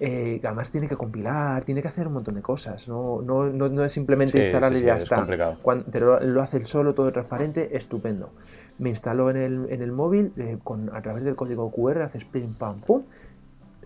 [0.00, 2.88] Eh, además tiene que compilar, tiene que hacer un montón de cosas.
[2.88, 5.16] No, no, no, no es simplemente Sí, instalar sí, y ya es está.
[5.16, 5.58] complicado.
[5.62, 8.30] Cuan- pero lo hace él solo, todo transparente, estupendo.
[8.78, 12.24] Me instaló en el, en el móvil, eh, con, a través del código QR, haces
[12.24, 13.04] pim pam pum.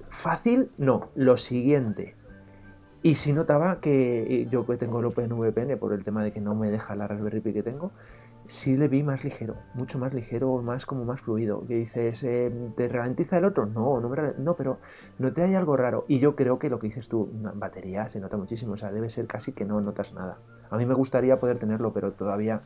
[0.09, 1.11] Fácil, no.
[1.15, 2.16] Lo siguiente.
[3.07, 6.41] Y si notaba que eh, yo que tengo el OpenVPN por el tema de que
[6.41, 7.93] no me deja la Raspberry Pi que tengo,
[8.49, 11.65] sí le vi más ligero, mucho más ligero, más como más fluido.
[11.69, 13.65] Que dices, eh, ¿te ralentiza el otro?
[13.65, 14.81] No, no, me no, pero
[15.21, 16.05] noté hay algo raro.
[16.09, 19.09] Y yo creo que lo que dices tú, batería se nota muchísimo, o sea, debe
[19.09, 20.39] ser casi que no notas nada.
[20.69, 22.63] A mí me gustaría poder tenerlo, pero todavía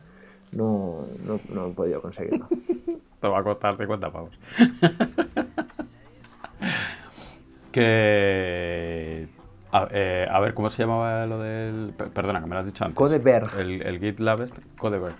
[0.52, 2.48] no, no, no he podido conseguirlo.
[3.20, 4.30] Te va a costar 50 pavos.
[7.72, 9.39] que.
[9.72, 11.92] A, eh, a ver, ¿cómo se llamaba lo del.
[11.96, 12.96] per- Perdona, que me lo has dicho antes.
[12.96, 13.48] Codeberg.
[13.58, 14.60] El, el GitLab este.
[14.78, 15.14] Codeberg.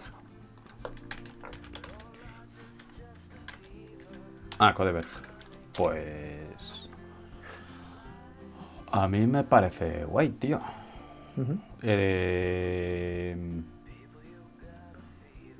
[4.59, 5.07] Ah, Codeberg.
[5.77, 6.89] Pues.
[8.93, 10.61] A mí me parece guay, tío.
[11.83, 13.37] Eh,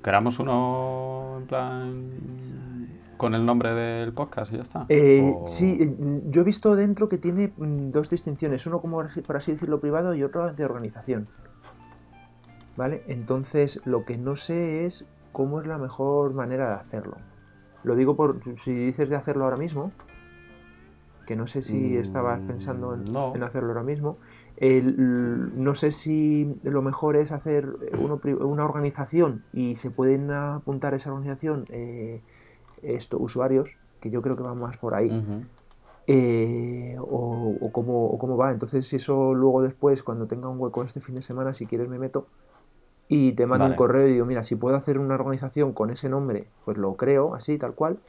[0.01, 2.89] Creamos uno en plan
[3.21, 4.85] con el nombre del podcast y ya está.
[4.89, 9.03] Eh, O- Sí, eh, yo he visto dentro que tiene mm, dos distinciones, uno como
[9.27, 11.27] por así decirlo privado y otro de organización.
[12.75, 13.03] ¿Vale?
[13.07, 17.17] Entonces lo que no sé es cómo es la mejor manera de hacerlo.
[17.83, 19.91] Lo digo por si dices de hacerlo ahora mismo,
[21.27, 23.35] que no sé si estabas pensando en, Mm, no.
[23.35, 24.17] en hacerlo ahora mismo.
[24.57, 27.67] El- no sé si lo mejor es hacer
[27.99, 32.21] uno una organización y se pueden apuntar a esa organización eh,
[32.83, 35.09] esto, usuarios, que yo creo que van más por ahí.
[36.07, 38.51] Eh, o, o cómo, o cómo va.
[38.51, 41.87] Entonces, si eso luego después, cuando tenga un hueco este fin de semana, si quieres
[41.89, 42.27] me meto
[43.07, 43.73] y te mando Vale.
[43.73, 46.95] un correo y digo, mira, si puedo hacer una organización con ese nombre, pues lo
[46.95, 47.99] creo, así, tal cual.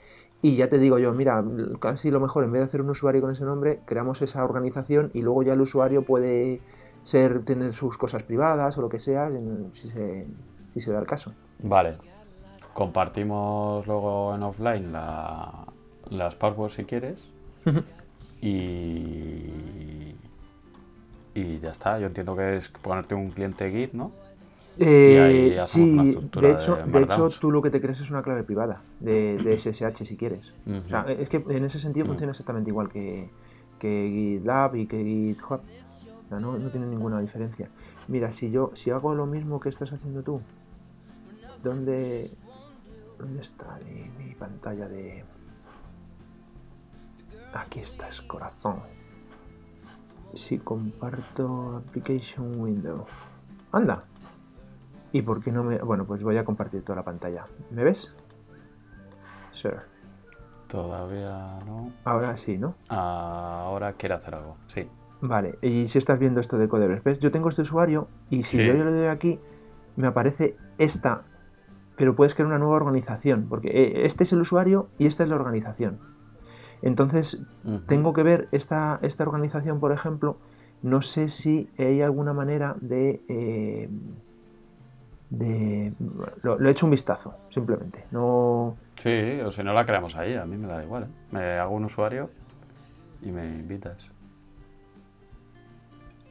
[0.43, 1.45] Y ya te digo yo, mira,
[1.81, 5.11] casi lo mejor, en vez de hacer un usuario con ese nombre, creamos esa organización
[5.13, 6.61] y luego ya el usuario puede
[7.03, 9.29] ser tener sus cosas privadas o lo que sea,
[9.73, 10.27] si se,
[10.73, 11.33] si se da el caso.
[11.65, 11.97] Vale.
[12.75, 15.67] Compartimos luego en offline la-
[16.11, 17.23] las passwords si quieres.
[18.41, 20.15] y.
[21.35, 21.99] Y ya está.
[21.99, 24.11] Yo entiendo que es ponerte un cliente Git, ¿no?
[24.79, 28.43] Eh, sí, de hecho, de de hecho, tú lo que te crees es una clave
[28.43, 30.51] privada de, de SSH si quieres.
[30.87, 31.11] O sea, Ujú.
[31.11, 33.29] es que en ese sentido funciona exactamente igual que,
[33.79, 34.09] que
[34.39, 35.61] GitLab y que GitHub.
[35.61, 37.69] O sea, no, no tiene ninguna diferencia.
[38.09, 40.41] Mira, si yo si hago lo mismo que estás haciendo tú,
[41.63, 42.31] ¿dónde,
[43.23, 45.25] dónde está mi, mi pantalla de...
[47.55, 48.81] Aquí estás, corazón.
[50.35, 53.07] Si comparto Application Window.
[53.73, 54.05] Anda,
[55.15, 55.77] ¿Y por qué no me.?
[55.79, 57.45] Bueno, pues voy a compartir toda la pantalla.
[57.71, 58.11] ¿Me ves?
[59.51, 59.77] Sure.
[60.69, 61.93] Todavía no.
[62.05, 62.75] Ahora sí, ¿no?
[62.89, 64.89] Ahora quiere hacer algo, sí.
[65.21, 67.19] Vale, y si estás viendo esto de Codeverse, ¿ves?
[67.19, 68.67] Yo tengo este usuario y si Sí.
[68.67, 69.39] yo le doy aquí,
[69.97, 71.25] me aparece esta,
[72.03, 75.29] pero puedes crear una nueva organización, porque eh, este es el usuario y esta es
[75.29, 76.01] la organización.
[76.83, 77.38] Entonces,
[77.87, 80.37] tengo que ver esta, esta organización, por ejemplo,
[80.83, 83.23] no sé si hay alguna manera de...
[83.29, 83.88] eh,
[85.31, 85.93] de
[86.43, 88.05] lo, lo he hecho un vistazo, simplemente.
[88.11, 91.05] No, Sí, o si no la creamos ahí, a mí me da igual.
[91.05, 91.07] ¿eh?
[91.31, 92.31] Me hago un usuario
[93.23, 94.12] y me invitas.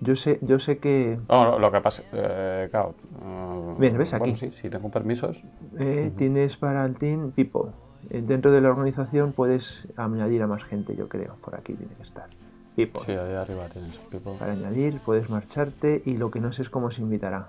[0.01, 2.95] Yo sé, yo sé que No, lo- lo que pasa, eh, claro.
[3.23, 4.11] eh, Bien, ¿ves?
[4.11, 4.35] bueno, Aquí.
[4.35, 5.41] sí, si tengo permisos.
[5.79, 7.71] Eh, Tienes para el team people.
[8.09, 11.35] Eh, Dentro de la organización puedes añadir a más gente, yo creo.
[11.41, 12.25] Por aquí tiene que estar.
[12.75, 13.01] People.
[13.05, 14.33] Sí, ahí arriba tienes people.
[14.39, 17.47] Para añadir, puedes marcharte y lo que no sé es cómo se invitará.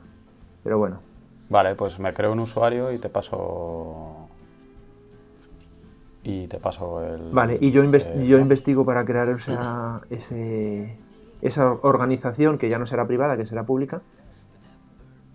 [0.63, 1.01] Pero bueno,
[1.49, 4.29] Vale, pues me creo un usuario y te paso.
[6.25, 7.31] Y te paso el.
[7.33, 7.59] vale.
[7.61, 10.97] Y yo, inves- eh, yo investigo para crear ese-
[11.43, 14.01] esa organización que ya no será privada, que será pública.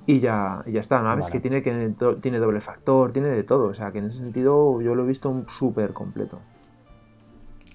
[0.06, 1.02] Y ya, y ya está.
[1.02, 1.13] ¿no?
[1.13, 1.32] Es Vale.
[1.32, 3.65] que tiene, que tiene doble factor, tiene de todo.
[3.65, 6.39] O sea que en ese sentido yo lo he visto súper completo.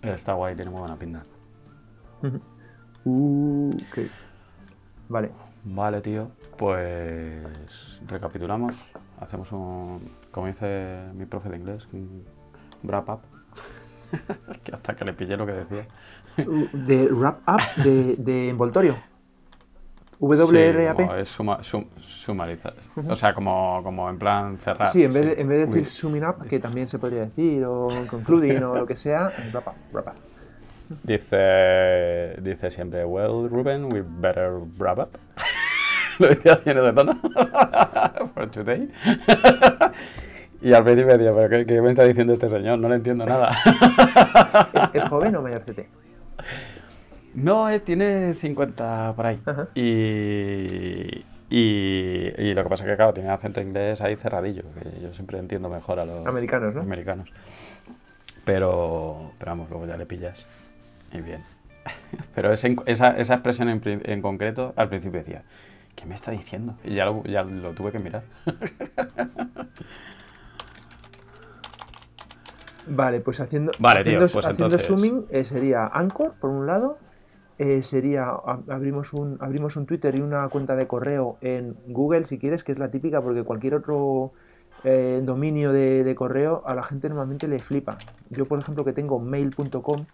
[0.01, 1.25] Está guay, tiene muy buena pinta.
[3.05, 3.77] Uh.
[5.09, 5.31] Vale.
[5.64, 6.31] Vale, tío.
[6.57, 8.75] Pues recapitulamos.
[9.21, 10.11] Hacemos un.
[10.31, 12.25] Como dice mi profe de inglés, un
[12.83, 13.21] wrap up.
[14.64, 15.87] que hasta que le pillé lo que decía.
[16.37, 18.97] De wrap up de, de envoltorio.
[20.21, 20.99] WRAP.
[21.01, 22.75] Sí, es suma- sum- sumarizar.
[23.09, 24.87] O sea, como, como en plan cerrar.
[24.87, 27.23] Sí, en vez de, en vez de decir Uy, summing up, que también se podría
[27.23, 30.14] decir, o concluding, o lo que sea, wrap up, wrap up.
[31.03, 35.09] Dice, dice siempre, well, Ruben, we better wrap up.
[36.21, 37.14] Lo decía así en ese tono.
[38.35, 38.88] For today.
[40.62, 42.79] y al principio decía, pero ¿qué, qué me está diciendo este señor?
[42.79, 43.57] No le entiendo nada.
[44.95, 45.81] ¿Es, es joven o mayor CT?
[47.35, 49.40] No, eh, tiene 50 por ahí.
[49.47, 49.68] Ajá.
[49.75, 55.01] Y, y, y lo que pasa es que, claro, tiene acento inglés ahí cerradillo, que
[55.01, 56.81] yo siempre entiendo mejor a los Americanos, ¿no?
[56.83, 57.29] americanos.
[58.45, 60.45] Pero, pero vamos, luego ya le pillas.
[61.12, 61.42] Y bien.
[62.35, 65.42] Pero ese- esa, esa expresión en, en concreto, al principio decía,
[65.97, 66.77] ¿qué me está diciendo?
[66.85, 68.23] Y ya lo, ya lo tuve que mirar.
[72.87, 76.66] Vale, pues haciendo, Vale, tío, haciendo, pues haciendo entonces- zooming eh, sería Anchor, por un
[76.66, 76.99] lado,
[77.58, 78.28] eh, sería,
[78.68, 82.72] abrimos un, abrimos un Twitter y una cuenta de correo en Google, si quieres, que
[82.72, 84.32] es la típica, porque cualquier otro
[84.84, 87.96] eh, dominio de, de correo a la gente normalmente le flipa.
[88.30, 90.04] Yo, por ejemplo, que tengo mail.com,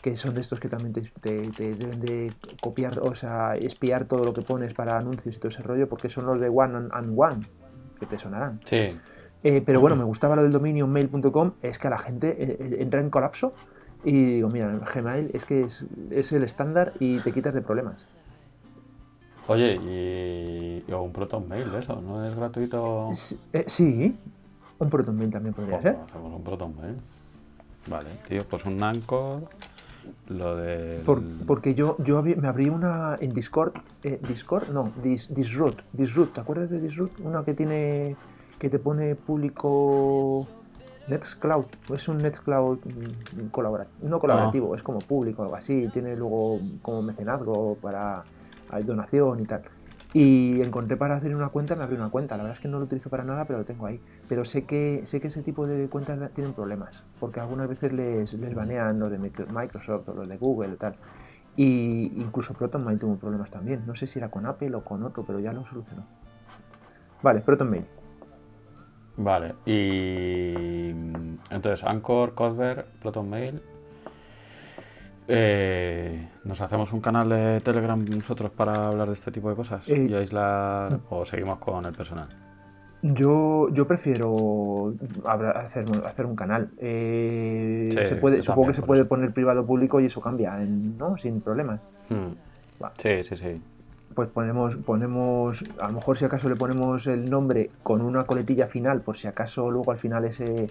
[0.00, 4.04] que son de estos que también te, te- te deben de copiar, o sea, espiar
[4.04, 6.88] todo lo que pones para anuncios y todo ese rollo, porque son los de One
[6.92, 7.40] and, One,
[7.98, 8.60] que te sonarán.
[8.66, 8.98] Sí.
[9.42, 13.00] Eh, pero bueno, me gustaba lo del dominio mail.com, es que a la gente entra
[13.00, 13.54] en colapso
[14.04, 18.06] y digo, mira, Gmail es que es, es el estándar y te quitas de problemas.
[19.46, 23.10] Oye, y, y un Proton Mail, eso, ¿no es gratuito?
[23.14, 24.16] Sí, eh, sí,
[24.78, 25.96] un Proton Mail también podría Pues ser.
[26.02, 26.96] hacemos un Proton Mail.
[27.86, 29.42] Vale, tío, pues un Anchor,
[30.28, 31.02] lo de...
[31.04, 36.32] Por- porque yo, yo me abrí una en Discord, eh, Discord, no, Dis, Disroot, Disroot,
[36.32, 37.20] ¿te acuerdas de Disroot?
[37.20, 38.16] Una que tiene,
[38.58, 40.46] que te pone público
[41.08, 46.60] Nextcloud, es un Nextcloud mm, colaborativo, no colaborativo, es como público, algo así, tiene luego
[46.82, 48.24] como mecenazgo para
[48.84, 49.62] donación y tal.
[50.14, 52.36] Y encontré para hacer una cuenta, me abrí una cuenta.
[52.36, 54.00] La verdad es que no lo utilizo para nada, pero lo tengo ahí.
[54.28, 58.32] Pero sé que sé que ese tipo de cuentas tienen problemas, porque algunas veces les,
[58.34, 60.94] les banean los de Micro- Microsoft o los de Google y tal.
[61.56, 63.82] Y incluso ProtonMail tuvo problemas también.
[63.86, 66.04] No sé si era con Apple o con otro, pero ya lo solucionó.
[67.22, 67.84] Vale, ProtonMail.
[69.16, 70.88] Vale, y
[71.50, 73.60] entonces Anchor, Cosver, Proton Mail.
[75.26, 79.88] Eh, ¿Nos hacemos un canal de Telegram nosotros para hablar de este tipo de cosas?
[79.88, 82.28] Eh, ¿Y aislar o seguimos con el personal?
[83.02, 84.94] Yo, yo prefiero
[85.26, 86.70] hacer, hacer un canal.
[86.78, 89.08] Eh, Sí, se puede, supongo también, que se puede eso.
[89.08, 91.16] poner privado o público y eso cambia, ¿no?
[91.16, 91.80] Sin problemas.
[92.08, 92.32] Hmm.
[92.98, 93.62] Sí, sí, sí.
[94.14, 98.66] Pues ponemos, ponemos, a lo mejor si acaso le ponemos el nombre con una coletilla
[98.66, 100.70] final, por si acaso luego al final ese,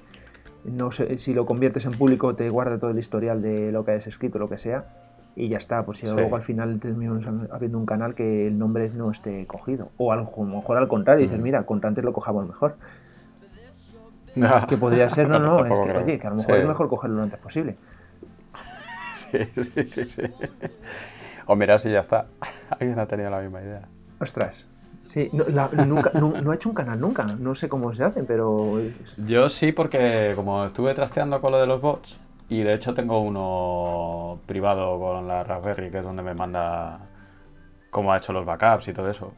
[0.64, 3.92] no sé, si lo conviertes en público te guarda todo el historial de lo que
[3.92, 4.86] hayas escrito, lo que sea,
[5.36, 6.14] y ya está, por si Sí.
[6.14, 9.90] luego al final terminamos habiendo un canal que el nombre no esté cogido.
[9.98, 11.44] O a lo mejor al contrario, dices, Mm.
[11.44, 12.76] mira, contra antes lo cojamos mejor.
[14.70, 16.62] Que podría ser, no, no, es que, oye, que a lo mejor Sí.
[16.62, 17.76] es mejor cogerlo lo antes posible.
[19.32, 20.22] Sí, sí, sí, sí.
[21.46, 22.28] O mira si ya está.
[22.80, 23.82] Alguien ha tenido la misma idea.
[24.20, 24.68] Ostras,
[25.06, 28.06] Sí, no, la- nunca, no, no he hecho un canal nunca, no sé cómo se
[28.06, 28.80] hacen, pero...
[29.18, 33.20] Yo sí, porque como estuve trasteando con lo de los bots, y de hecho tengo
[33.20, 37.00] uno privado con la Raspberry, que es donde me manda
[37.90, 39.34] cómo ha hecho los backups y todo eso.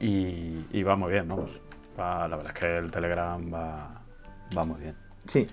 [0.00, 1.50] Y, y va muy bien, vamos.
[1.98, 3.88] Va- la verdad es que el Telegram va,
[4.56, 4.94] va muy bien.
[5.26, 5.46] Sí,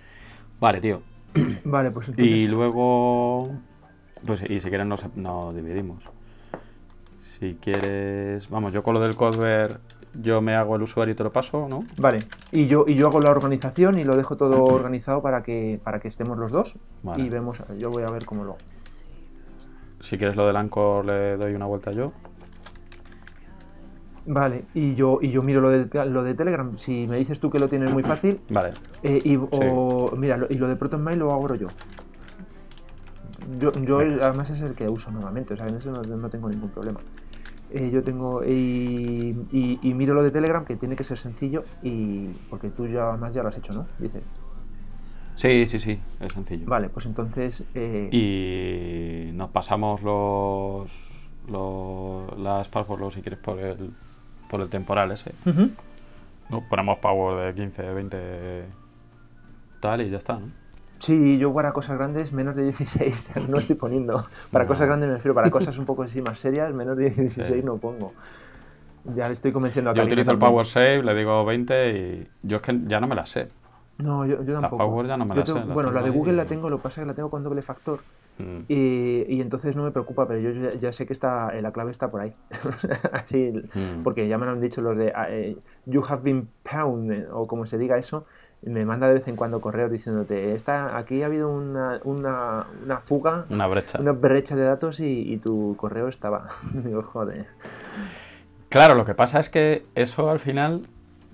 [0.62, 1.02] Vale, tío.
[1.66, 2.34] vale, pues entonces...
[2.34, 3.52] Y luego,
[4.28, 6.04] pues y si quieres nos, nos dividimos.
[7.40, 9.78] Si quieres, vamos, yo con lo del Codeware,
[10.22, 11.84] yo me hago el usuario y te lo paso, ¿no?
[11.98, 15.80] Vale, y yo, y yo hago la organización y lo dejo todo organizado para que,
[15.84, 17.24] para que estemos los dos Vale.
[17.24, 18.60] y vemos, yo voy a ver cómo lo hago.
[20.00, 22.12] Si quieres lo del Anchor le doy una vuelta yo.
[24.26, 26.78] Vale, y yo, y yo miro lo de, lo de Telegram.
[26.78, 30.48] Si me dices tú que lo tienes muy fácil, Vale, eh, y, o, mira, lo-
[30.50, 31.68] y lo de ProtonMail lo hago yo.
[33.60, 36.50] Yo, yo además es el que uso normalmente, o sea, en eso no, no tengo
[36.50, 37.00] ningún problema.
[37.70, 41.64] Eh, yo tengo y, y- y miro lo de Telegram que tiene que ser sencillo
[41.84, 43.86] y porque tú ya además ya lo has hecho, ¿no?
[44.00, 44.24] Dices.
[45.36, 46.66] sí, sí, sí, es sencillo.
[46.68, 50.92] Vale, pues entonces eh, Y nos pasamos los,
[51.50, 53.92] los las passwords si quieres por el
[54.50, 55.32] por el temporal ese.
[56.50, 58.64] No, ponemos power de 15, 20
[59.82, 60.48] tal y ya está, ¿no?
[61.00, 64.26] Sí, yo para cosas grandes menos de 16 no estoy poniendo.
[64.52, 64.70] Para No.
[64.70, 67.62] cosas grandes me refiero, para cosas un poco así más serias, menos de 16 Sí.
[67.64, 68.14] no pongo.
[69.16, 72.58] Ya le estoy convenciendo a Yo utilizo el power save, le digo 20 y yo
[72.58, 73.48] es que ya no me las sé.
[74.00, 74.78] No, yo, yo tampoco.
[74.78, 77.02] Power ya no me las sé, bueno, la de Google la tengo, lo que pasa
[77.02, 78.00] es que la tengo con doble factor.
[78.38, 78.60] Mm.
[78.68, 81.72] Y, y entonces no me preocupa, pero yo ya, ya sé que está, eh, la
[81.72, 82.34] clave está por ahí.
[83.14, 84.04] Así, Mm.
[84.04, 87.48] porque ya me lo han dicho los de eh, You have been pound, eh, o
[87.48, 88.26] como se diga eso,
[88.64, 93.00] me manda de vez en cuando correos diciéndote, está, aquí ha habido una, una, una
[93.00, 94.00] fuga, Una brecha.
[94.02, 96.50] una brecha de datos y, y tu correo estaba.
[96.74, 97.46] Digo, joder.
[98.70, 100.82] Claro, lo que pasa es que eso al final,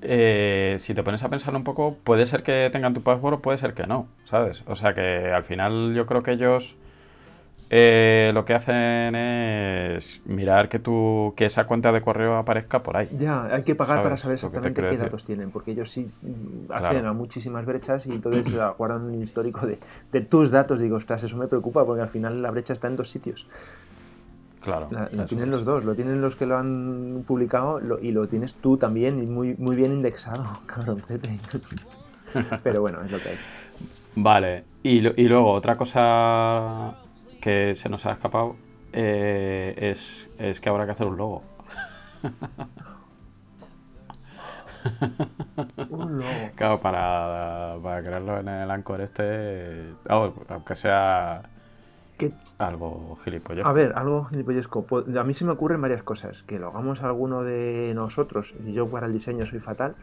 [0.01, 3.39] eh, si te pones a pensar un poco, puede ser que tengan tu password o
[3.39, 4.61] puede ser que no, ¿sabes?
[4.67, 6.75] O sea que al final yo creo que ellos
[7.75, 12.97] eh, lo que hacen es mirar que tu que esa cuenta de correo aparezca por
[12.97, 13.07] ahí.
[13.17, 14.99] Ya, hay que pagar para ¿Sabes saber lo exactamente qué decir?
[15.05, 16.85] datos tienen, porque ellos sí mm, Claro.
[16.87, 19.79] acceden a muchísimas brechas y entonces ah, guardan un histórico de,
[20.11, 20.79] de tus datos.
[20.79, 23.47] Digo, ostras, eso me preocupa porque al final la brecha está en dos sitios.
[24.63, 24.87] Claro.
[24.91, 28.27] La, eso tienen los dos, lo tienen los que lo han publicado lo- y lo
[28.27, 31.29] tienes tú también y muy, muy bien indexado, cabroncete.
[32.63, 33.35] Pero bueno, es lo que hay.
[34.15, 36.93] Vale, y, lo- y luego otra cosa
[37.43, 38.55] que se nos ha escapado
[38.93, 41.43] eh, es, es que habrá que hacer un logo.
[45.89, 46.51] Un logo.
[46.55, 51.43] Claro, para, para crearlo en el Anchor este, vamos, aunque sea
[52.17, 53.65] ¿Qué- algo gilipollas.
[53.65, 54.85] A ver, algo gilipollesco.
[54.85, 56.43] Po- A mí se me ocurren varias cosas.
[56.43, 59.95] Que lo hagamos alguno de nosotros, y yo para el diseño soy fatal,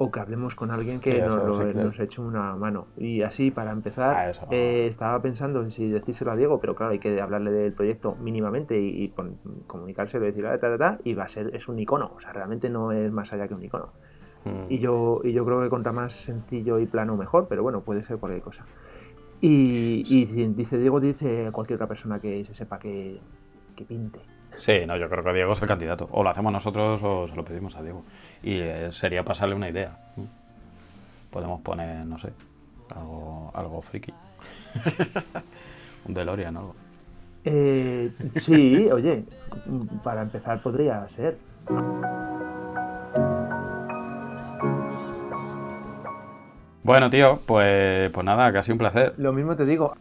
[0.00, 1.88] o que hablemos con alguien que Sí, nos, lo- sí, claro.
[1.88, 2.86] nos eche una mano.
[2.96, 6.92] Y así, para empezar, Ah, eh, estaba pensando en si decírselo a Diego, pero claro,
[6.92, 9.14] hay que hablarle del proyecto mínimamente y, y
[9.66, 12.12] comunicárselo decirle, "Ah, ta, ta, ta", y va a ser, es un icono.
[12.16, 13.88] O sea, realmente no es más allá que un icono.
[14.44, 14.72] Mm.
[14.72, 18.04] Y yo, y yo creo que contra más sencillo y plano mejor, pero bueno, puede
[18.04, 18.64] ser cualquier cosa.
[19.40, 23.20] Y, y si dice Diego, dice cualquier otra persona que se sepa que,
[23.76, 24.20] que pinte.
[24.58, 26.08] Sí, no, yo creo que Diego es el candidato.
[26.10, 28.02] O lo hacemos nosotros o se lo pedimos a Diego.
[28.42, 29.96] Y eh, sería pasarle una idea.
[31.30, 32.32] Podemos poner, no sé,
[32.94, 34.12] algo, algo friki.
[36.06, 36.74] Un DeLorean o algo.
[37.44, 39.24] Eh, sí, oye,
[40.02, 41.38] para empezar podría ser.
[46.82, 49.14] Bueno, tío, pues, pues nada, sido un placer.
[49.18, 49.94] Lo mismo te digo.